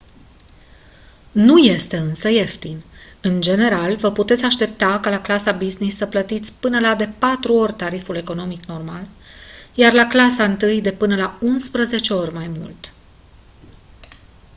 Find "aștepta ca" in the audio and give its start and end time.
4.45-5.09